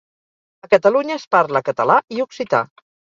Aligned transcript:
A 0.67 0.71
Catalunya 0.71 1.17
es 1.21 1.25
parla 1.37 1.63
català 1.69 1.99
i 2.17 2.25
occità. 2.25 2.65